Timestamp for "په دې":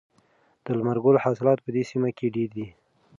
1.61-1.83